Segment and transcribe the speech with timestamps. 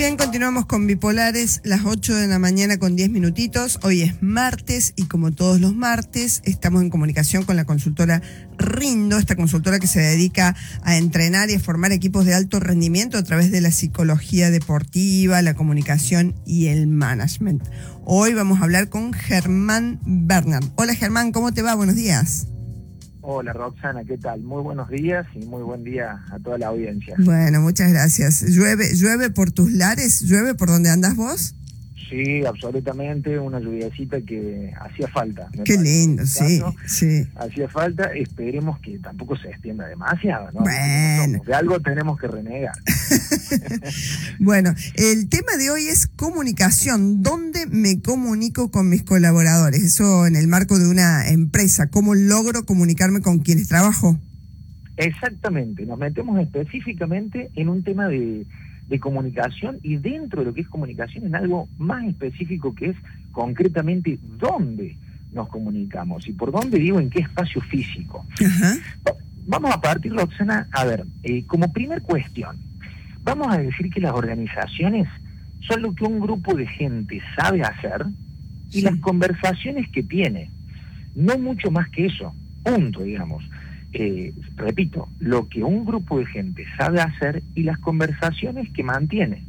[0.00, 3.78] bien, continuamos con Bipolares, las 8 de la mañana con 10 minutitos.
[3.82, 8.22] Hoy es martes y como todos los martes estamos en comunicación con la consultora
[8.56, 13.18] Rindo, esta consultora que se dedica a entrenar y a formar equipos de alto rendimiento
[13.18, 17.62] a través de la psicología deportiva, la comunicación y el management.
[18.06, 20.64] Hoy vamos a hablar con Germán Bernard.
[20.76, 21.74] Hola Germán, ¿cómo te va?
[21.74, 22.46] Buenos días.
[23.22, 24.40] Hola Roxana, ¿qué tal?
[24.40, 27.14] Muy buenos días y muy buen día a toda la audiencia.
[27.18, 28.42] Bueno, muchas gracias.
[28.42, 30.22] ¿Llueve, llueve por tus lares?
[30.22, 31.54] ¿Llueve por donde andas vos?
[32.10, 35.48] Sí, absolutamente, una lluviacita que hacía falta.
[35.64, 37.24] Qué lindo, sí, sí.
[37.36, 40.62] Hacía falta, esperemos que tampoco se extienda demasiado, ¿no?
[40.62, 41.40] Bueno.
[41.46, 42.74] De algo tenemos que renegar.
[44.40, 47.22] bueno, el tema de hoy es comunicación.
[47.22, 49.80] ¿Dónde me comunico con mis colaboradores?
[49.80, 51.90] Eso en el marco de una empresa.
[51.90, 54.18] ¿Cómo logro comunicarme con quienes trabajo?
[54.96, 58.44] Exactamente, nos metemos específicamente en un tema de
[58.90, 62.96] de comunicación y dentro de lo que es comunicación en algo más específico que es
[63.30, 64.96] concretamente dónde
[65.32, 66.26] nos comunicamos.
[66.26, 68.26] Y por dónde digo en qué espacio físico.
[69.46, 72.56] Vamos a partir, Roxana, a ver, eh, como primer cuestión,
[73.22, 75.08] vamos a decir que las organizaciones
[75.60, 78.06] son lo que un grupo de gente sabe hacer
[78.72, 80.50] y las conversaciones que tiene,
[81.14, 83.44] no mucho más que eso, punto, digamos.
[83.92, 89.42] Eh, repito, lo que un grupo de gente sabe hacer y las conversaciones que mantiene.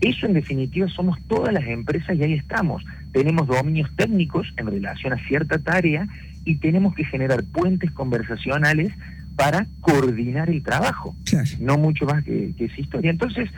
[0.00, 2.82] Eso en definitiva somos todas las empresas y ahí estamos.
[3.12, 6.08] Tenemos dominios técnicos en relación a cierta tarea
[6.44, 8.92] y tenemos que generar puentes conversacionales
[9.36, 11.14] para coordinar el trabajo.
[11.60, 13.10] No mucho más que, esa historia.
[13.10, 13.48] Entonces,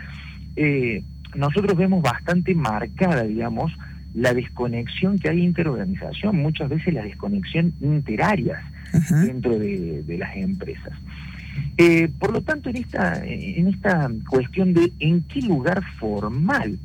[0.57, 1.03] eh,
[1.35, 3.73] nosotros vemos bastante marcada, digamos,
[4.15, 8.63] la desconexión que hay interorganización, muchas veces la desconexión interarias
[8.93, 10.93] dentro de, las empresas.
[11.77, 16.79] Eh, por lo tanto, en esta, en esta cuestión de en qué lugar formal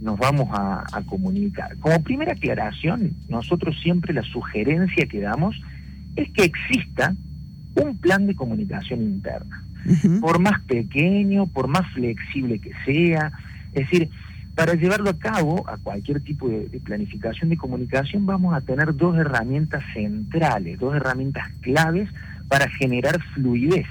[0.00, 1.76] nos vamos a, comunicar.
[1.78, 5.60] Como primera aclaración, nosotros siempre la sugerencia que damos
[6.16, 7.14] es que exista
[7.74, 9.62] un plan de comunicación interna,
[10.20, 13.32] por más pequeño, por más flexible que sea,
[13.72, 14.08] es decir,
[14.54, 19.16] para llevarlo a cabo, a cualquier tipo de, planificación de comunicación, vamos a tener dos
[19.16, 22.08] herramientas centrales, dos herramientas claves
[22.48, 23.86] para generar fluidez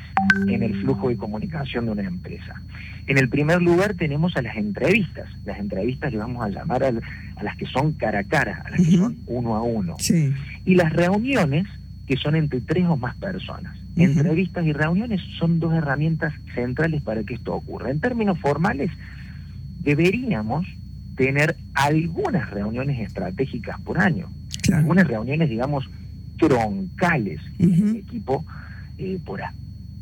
[0.47, 2.61] en el flujo de comunicación de una empresa.
[3.07, 5.29] En el primer lugar tenemos a las entrevistas.
[5.45, 6.91] Las entrevistas le vamos a llamar a,
[7.41, 9.95] las que son cara a cara, a las que son uno a uno.
[10.65, 11.65] Y las reuniones,
[12.05, 13.75] que son entre tres o más personas.
[13.95, 17.89] Entrevistas y reuniones son dos herramientas centrales para que esto ocurra.
[17.89, 18.91] En términos formales,
[19.79, 20.67] deberíamos
[21.15, 24.27] tener algunas reuniones estratégicas por año,
[24.73, 25.89] algunas reuniones, digamos,
[26.37, 28.45] troncales en el equipo
[28.97, 29.41] eh, por,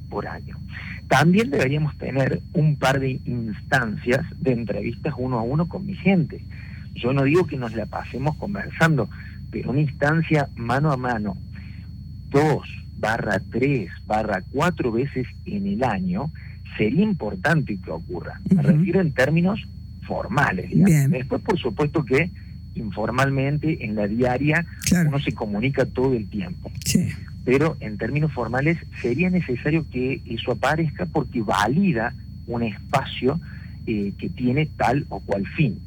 [0.09, 0.57] por año.
[1.07, 6.41] También deberíamos tener un par de instancias de entrevistas uno a uno con mi gente.
[6.93, 9.09] Yo no digo que nos la pasemos conversando,
[9.49, 11.37] pero una instancia mano a mano,
[12.29, 12.67] dos
[12.99, 16.31] barra tres barra cuatro veces en el año,
[16.77, 18.39] sería importante que ocurra.
[18.53, 19.59] Me refiero en términos
[20.07, 20.69] formales.
[21.09, 22.29] Después, por supuesto que
[22.75, 24.65] informalmente, en la diaria,
[25.05, 26.71] uno se comunica todo el tiempo.
[27.45, 32.13] Pero en términos formales sería necesario que eso aparezca porque valida
[32.45, 33.39] un espacio
[33.85, 35.79] eh, que tiene tal o cual fin.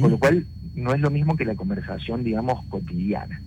[0.00, 3.40] Con lo cual no es lo mismo que la conversación, digamos, cotidiana.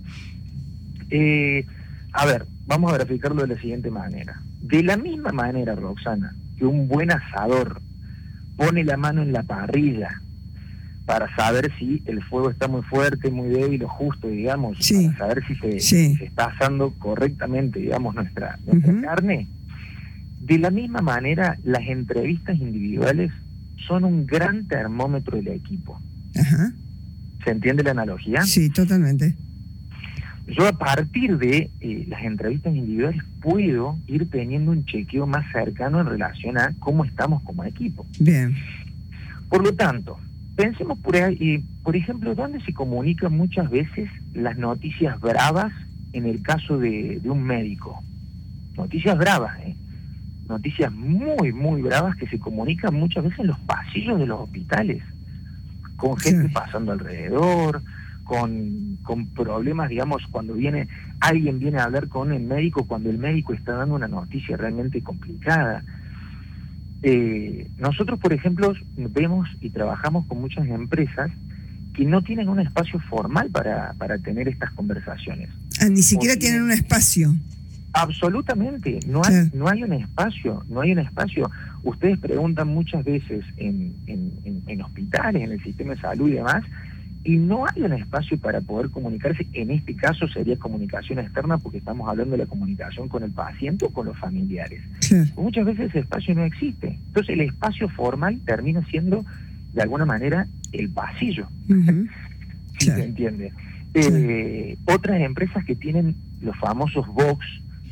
[1.10, 1.66] Eh,
[2.14, 4.42] a ver, vamos a verificarlo de la siguiente manera.
[4.62, 7.82] De la misma manera, Roxana, que un buen asador
[8.56, 10.22] pone la mano en la parrilla
[11.08, 15.44] para saber si el fuego está muy fuerte, muy débil o justo, digamos, para saber
[15.48, 18.60] si se, está asando correctamente, digamos, nuestra,
[19.02, 19.48] carne.
[20.40, 23.32] De la misma manera, las entrevistas individuales
[23.88, 26.00] son un gran termómetro del equipo.
[27.44, 28.44] ¿Se entiende la analogía?
[28.44, 29.36] Sí, totalmente.
[30.48, 36.02] Yo a partir de eh, las entrevistas individuales puedo ir teniendo un chequeo más cercano
[36.02, 38.06] en relación a cómo estamos como equipo.
[38.20, 38.56] Bien.
[39.50, 40.18] Por lo tanto,
[40.56, 45.74] pensemos por ahí, por ejemplo, ¿dónde se comunican muchas veces las noticias bravas
[46.14, 48.04] en el caso de, un médico?
[48.78, 49.76] Noticias bravas, ¿eh?
[50.48, 55.02] Noticias muy, muy bravas que se comunican muchas veces en los pasillos de los hospitales,
[55.96, 57.82] con gente pasando alrededor,
[58.32, 60.88] con, con problemas, digamos, cuando viene
[61.20, 65.02] alguien viene a hablar con el médico, cuando el médico está dando una noticia realmente
[65.02, 65.84] complicada.
[67.04, 71.30] Eh, nosotros, por ejemplo, vemos y trabajamos con muchas empresas
[71.94, 75.50] que no tienen un espacio formal para, para tener estas conversaciones.
[75.82, 77.36] Ah, ni siquiera tienen un espacio.
[77.92, 81.52] Absolutamente, no hay, no hay un espacio, no hay un espacio.
[81.84, 86.64] Ustedes preguntan muchas veces en, en, hospitales, en el sistema de salud y demás,
[87.24, 89.46] y no hay un espacio para poder comunicarse.
[89.54, 93.86] En este caso sería comunicación externa porque estamos hablando de la comunicación con el paciente
[93.86, 94.82] o con los familiares.
[95.36, 96.88] Muchas veces ese espacio no existe.
[97.08, 99.24] Entonces el espacio formal termina siendo,
[99.74, 101.48] de alguna manera, el pasillo.
[102.80, 103.52] si se entiende.
[103.94, 107.46] Eh, otras empresas que tienen los famosos box,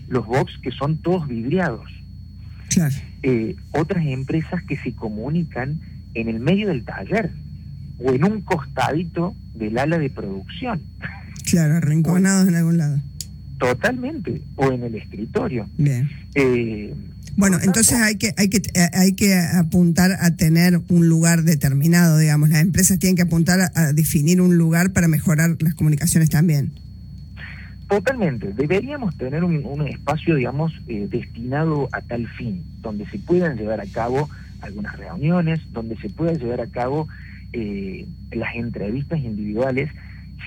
[0.08, 1.92] los box que son todos vidriados.
[3.22, 5.80] Eh, otras empresas que se comunican
[6.14, 7.32] en el medio del taller
[8.00, 10.82] o en un costadito del ala de producción.
[11.50, 13.00] Claro, arrinconados en algún lado.
[13.58, 15.68] Totalmente, o en el escritorio.
[15.78, 16.10] Bien.
[16.36, 16.94] Eh,
[17.36, 18.62] bueno, entonces hay que, hay, que,
[18.94, 22.50] hay que apuntar a tener un lugar determinado, digamos.
[22.50, 26.72] Las empresas tienen que apuntar a, definir un lugar para mejorar las comunicaciones también.
[27.88, 28.54] Totalmente.
[28.54, 33.86] Deberíamos tener un, espacio, digamos, eh, destinado a tal fin, donde se puedan llevar a
[33.86, 34.30] cabo
[34.62, 37.08] algunas reuniones, donde se pueda llevar a cabo
[37.54, 39.90] eh, las entrevistas individuales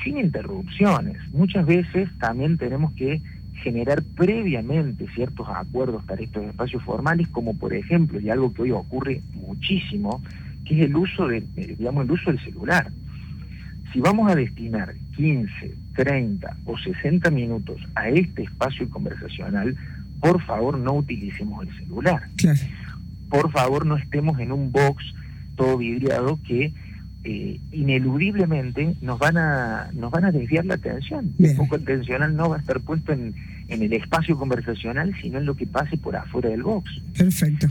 [0.02, 1.16] sin interrupciones.
[1.32, 3.20] Muchas veces también tenemos que
[3.62, 8.70] generar previamente ciertos acuerdos para estos espacios formales, como por ejemplo, y algo que hoy
[8.72, 10.22] ocurre muchísimo,
[10.64, 12.90] que es el uso de, eh, digamos, el uso del celular.
[13.93, 19.76] Si vamos a destinar 15, 30 o 60 minutos a este espacio conversacional,
[20.20, 22.22] por favor no utilicemos el celular.
[23.28, 25.04] Por favor no estemos en un box
[25.56, 26.72] todo vidriado que
[27.25, 31.33] eh, ineludiblemente nos van a nos van a desviar la atención.
[31.39, 33.35] El foco atencional no va a estar puesto en,
[33.69, 36.91] en el espacio conversacional, sino en lo que pase por afuera del box.
[37.17, 37.69] Perfecto.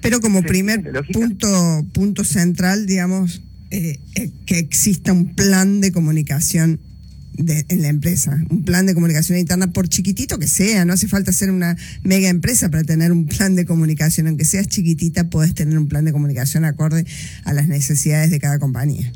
[0.00, 6.80] Pero como primer punto punto central, digamos, eh, eh, que exista un plan de comunicación
[7.36, 11.32] en la empresa, un plan de comunicación interna, por chiquitito que sea, no hace falta
[11.32, 15.78] ser una mega empresa para tener un plan de comunicación, aunque seas chiquitita, puedes tener
[15.78, 17.04] un plan de comunicación acorde
[17.44, 19.12] a las necesidades de cada compañía.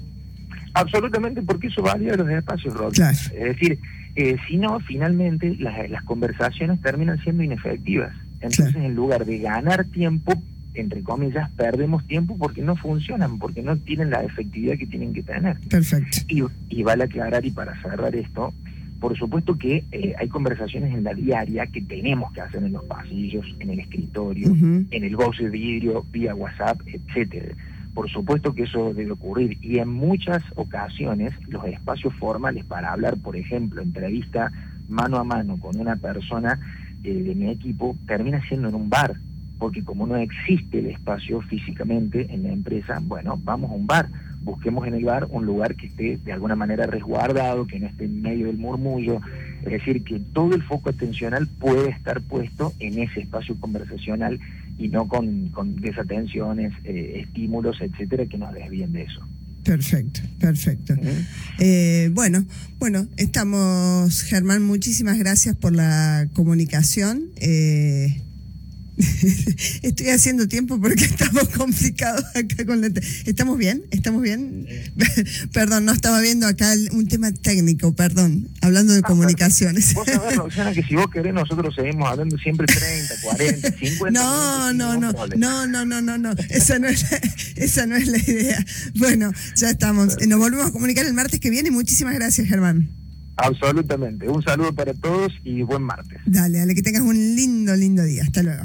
[0.74, 3.78] Absolutamente, porque eso varía de los espacios, Es decir,
[4.14, 8.12] eh, si no, finalmente las, las conversaciones terminan siendo inefectivas.
[8.40, 10.40] Entonces, en lugar de ganar tiempo,
[10.80, 15.22] entre comillas, perdemos tiempo porque no funcionan, porque no tienen la efectividad que tienen que
[15.22, 15.58] tener.
[15.68, 16.18] Perfecto.
[16.28, 18.52] Y, y vale aclarar, y para cerrar esto,
[19.00, 22.84] por supuesto que eh, hay conversaciones en la diaria que tenemos que hacer en los
[22.84, 27.54] pasillos, en el escritorio, en el box de vidrio, vía WhatsApp, etcétera.
[27.94, 33.16] Por supuesto que eso debe ocurrir y en muchas ocasiones los espacios formales para hablar,
[33.18, 34.52] por ejemplo, entrevista
[34.88, 36.58] mano a mano con una persona
[37.04, 39.16] eh, de mi equipo, termina siendo en un bar,
[39.58, 44.08] porque como no existe el espacio físicamente en la empresa, bueno, vamos a un bar,
[44.42, 48.04] busquemos en el bar un lugar que esté de alguna manera resguardado, que no esté
[48.04, 49.20] en medio del murmullo,
[49.64, 54.38] es decir, que todo el foco atencional puede estar puesto en ese espacio conversacional
[54.78, 55.50] y no con,
[55.80, 59.20] desatenciones, eh, estímulos, etcétera, que nos desvíen de eso.
[59.64, 60.94] Perfecto, perfecto.
[61.58, 62.44] Eh, bueno,
[62.78, 67.24] bueno, estamos, Germán, muchísimas gracias por la comunicación.
[67.36, 68.22] Eh,
[69.82, 72.90] Estoy haciendo tiempo porque estamos complicados acá con la...
[73.26, 73.84] ¿Estamos bien?
[73.90, 74.66] ¿Estamos bien?
[75.52, 79.94] perdón, no estaba viendo acá un tema técnico, perdón, hablando de ah, comunicaciones.
[79.94, 84.72] Vos sabés, Roxana, que si vos querés nosotros seguimos hablando siempre 30, 40, 50 No,
[84.72, 87.20] no, no, no, no, no, no, no, esa no, es la,
[87.56, 88.64] esa no es la idea.
[88.96, 90.16] Bueno, ya estamos.
[90.26, 91.70] Nos volvemos a comunicar el martes que viene.
[91.70, 92.88] Muchísimas gracias, Germán.
[93.36, 94.28] Absolutamente.
[94.28, 96.20] Un saludo para todos y buen martes.
[96.26, 98.24] Dale, dale, que tengas un lindo, lindo día.
[98.24, 98.64] Hasta luego.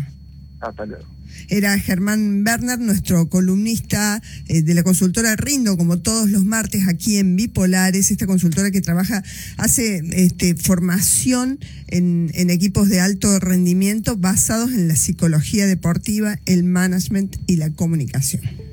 [0.64, 1.06] Hasta luego.
[1.50, 7.18] Era Germán Berner, nuestro columnista eh, de la consultora Rindo, como todos los martes aquí
[7.18, 9.24] en Bipolares, esta consultora que trabaja,
[9.58, 16.64] hace este, formación en, en equipos de alto rendimiento basados en la psicología deportiva, el
[16.64, 18.73] management y la comunicación.